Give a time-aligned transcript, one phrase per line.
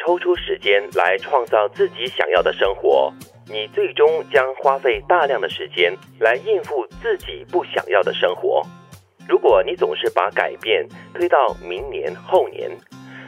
[0.00, 3.12] 抽出时间来创造自己想要的生活，
[3.46, 8.62] 你最终将花费大量的时间来应付自己不想要的生活。
[9.28, 12.70] 如果你总是把改变推到明年后年，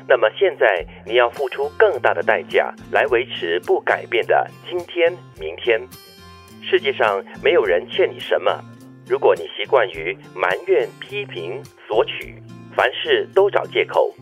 [0.08, 5.80] 那么现在你要付出更大的代价来维持不改变的今天、明天。
[6.62, 8.50] 世界上没有人欠你什么。
[9.06, 12.42] 如果你习惯于埋怨、批评、索取，
[12.74, 14.12] 凡事都找借口，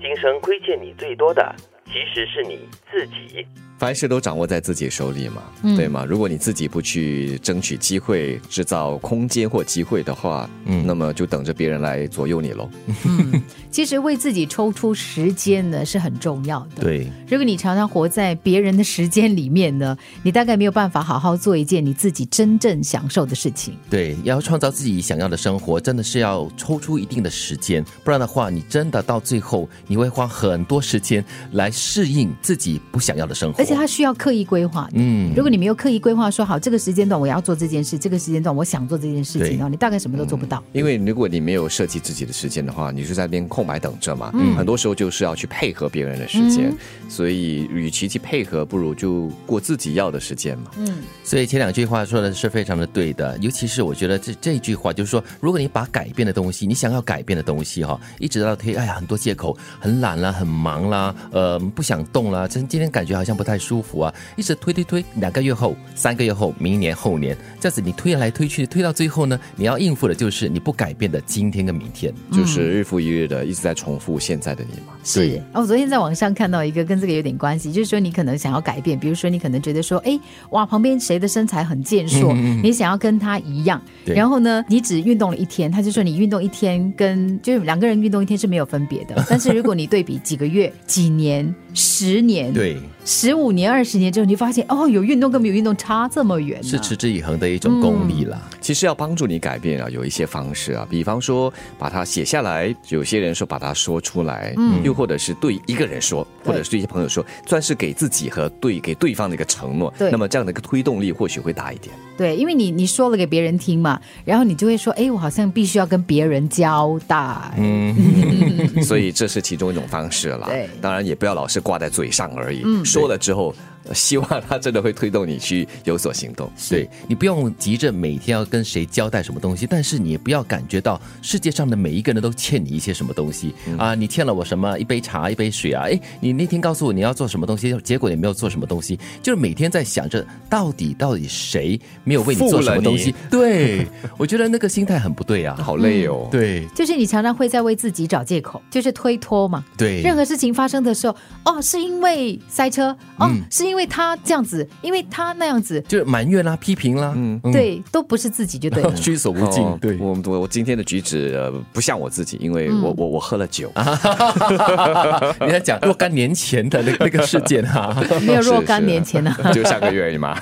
[0.00, 1.54] 今生亏欠你最多的
[1.90, 3.46] 其实是你自己。
[3.78, 5.42] 凡事都掌握在自己手里嘛，
[5.76, 6.04] 对吗？
[6.04, 12.68] 如果你自己不去争取机会、制造空间或机会的话，嗯，那么就等着别人来左右你喽。
[13.04, 16.82] 嗯， 其实为自己抽出时间呢是很重要的。
[16.82, 23.76] 对，如果你常常活在别人的时间里面呢， 你大概没有办法好好做一件你自己真正享受的事情。
[23.88, 33.67] 对，要创造自己想要的生活，真的是要抽出一定的时间，不然的话，你真的到最后你会花很多时间来适应自己不想要的生活。
[33.68, 34.88] 而且它需要刻意规划。
[34.94, 40.62] 嗯，如果你没有刻意规划，说好这个时间段我要做这件事，这个时间段我想做这件事情，然后你大概什么都做不到。
[40.72, 44.30] 因为如果你没有设计自己的时间的话，你就在那边空白等着嘛。
[44.34, 46.72] 嗯，很多时候就是要去配合别人的时间，
[47.08, 50.70] 所以与其去配合，不如就过自己要的时间嘛。
[50.78, 64.00] 嗯，所以前两句话说的是非常的对的，尤其是我觉得这这句话就是说，如果你把改变的东西，你想要改变的东西哈，一直到推，哎呀，很多借口，很懒啦，很忙啦，呃，不想动啦，真今天感觉好像不太舒服。
[64.00, 74.94] 啊，一直推推推，两个月后、三个月后、明年后年，这样子你推来推去，推到最后呢，你要应付的就是你不改变的今天跟明天，就是日复一日的一直在重复现在的你嘛。
[75.02, 75.60] 是啊。
[75.60, 80.18] 我昨天在网上看到一个跟这个有点关系，就是说你可能想要改变，比如说你可能觉得说，哎，
[80.50, 92.76] 哇，旁边谁的身材很健硕，你想要跟他一样，然后呢，你只运动了一天，他就说你运动一天跟就是两个人运动一天是没有分别的，但是如果你对比几个月、几年、十年，对。
[93.04, 98.38] 十五年、二十年之后，你发现哦，有运动跟没有运动差这么远，是持之以恒的一种功力了。
[98.60, 109.90] 其实要帮助你改变啊，有一些方式啊，比方说把它写下来，有些人说把它说出来，嗯，又或者是对一个人说，或者是对一些朋友说，算是给自己和对给对方的一个承诺。
[109.96, 111.94] 对，那么这样的一个推动力或许会大一点。
[112.18, 117.16] 对，因为你你说了给别人听嘛，然后你就会说，哎，我好像必须要跟别人交代。
[117.56, 117.96] 嗯，
[118.84, 120.46] 所以这是其中一种方式了。
[120.46, 122.62] 对，当然也不要老是挂在嘴上而已。
[122.64, 123.54] 嗯，说了之后。
[123.94, 126.50] 希望他真的会推动你去有所行动。
[126.68, 133.94] 对你不用急着每天要跟谁交代什么东西，但是你也不要感觉到世界上的每一个人都欠你一些什么东西啊！
[133.94, 135.84] 你欠了我什么一杯茶、一杯水啊？
[135.84, 143.14] 哎，你那天告诉我你要做什么东西，结果也没有做什么东西，就是每天在想着到底到底谁没有为你做什么东西？
[143.30, 143.86] 对，
[144.18, 146.28] 我觉得那个心态很不对啊，好累哦。
[146.30, 149.64] 对，就是你常常会在为自己找借口，就是推脱嘛。
[149.76, 153.77] 对，任何事情发生的时候，哦，是因为塞车，哦，是因为。
[153.78, 159.64] 因为他这样子，因为他那样子，就是埋怨啦、批评啦，嗯，对，都不是自己就对了， 虚所不尽。
[159.80, 163.70] 对我，我我今天的举止呃不像我自己，因为我我我喝了酒。
[165.46, 167.96] 你在讲若干年前的那 那个事件哈，
[168.26, 170.36] 没有若干年前呢，就上个月而已嘛。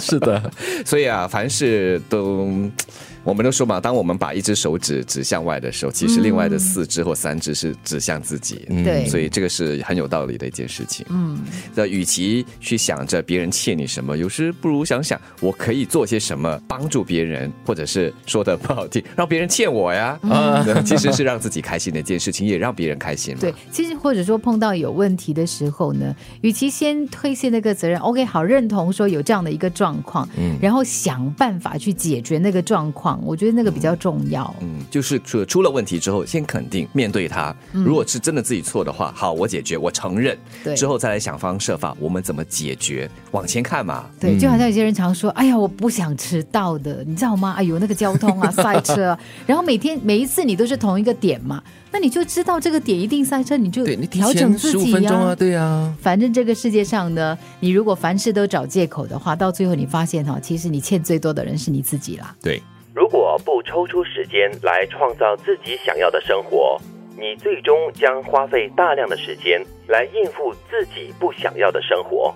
[0.00, 0.50] 是的，
[0.86, 2.48] 所以啊，凡事都。
[3.24, 8.66] 我们都说嘛，当我们把一只手指指向外的时候，其实另外的四只或三只是指向自己。
[8.84, 11.06] 对，所以这个是很有道理的一件事情。
[11.08, 11.38] 嗯，
[11.74, 20.18] 那与其去想着别人欠你什么，有时不如想想我可以做些什么帮助别人，或者是说的不好听，让别人欠我呀。
[20.22, 23.36] 啊，其实是让自己开心的一件事情，也让别人开心。
[23.38, 33.11] 对，其实或者说碰到有问题的时候呢，与其先推卸那个责任，OK，好，认同说有这样的一个状况，嗯，然后想办法去解决那个状况。
[33.24, 34.54] 我觉得那个比较重要。
[34.60, 37.54] 嗯，就是出出了问题之后，先肯定面对它。
[37.72, 40.36] 如果是真的自己错的话，好，我解决，我承认。
[40.62, 43.10] 对，之后再来想方设法，我们怎么解决？
[43.30, 44.06] 往前看嘛。
[44.20, 47.52] 对，就好像有些人常说：“哎呀，我不想迟到的，你知道吗？
[47.56, 49.16] 哎呦，那个交通啊，塞车。
[49.46, 55.34] 然后每天每一次你都是同一个点嘛，那你就知道这个点一定塞车，你就调整自己呀。
[55.34, 62.34] 对呀，反正这个世界上呢，你如果凡事都找借口的话，到最后你发现哈，其实你欠最多的人是你自己啦。
[62.42, 62.62] 对。
[63.62, 66.80] 抽出时间来创造自己想要的生活，
[67.16, 72.34] 你最终将花费大量的时间来应付自己不想要的生活。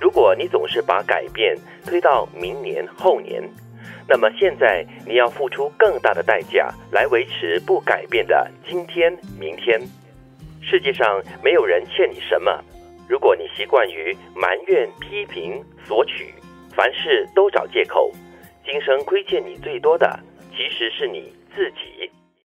[0.00, 3.42] 如果你总是把改变推到明年后年，
[4.08, 9.80] 那么现在你要付出更大的代价来维持不改变的今天、明天。
[10.60, 12.62] 世界上没有人欠你什么。
[13.08, 16.34] 如果你习惯于埋怨、批评、索取，
[16.74, 18.12] 凡事都找借口。
[18.64, 20.18] 今生亏欠你最多的，
[20.56, 22.10] 其实是你自己。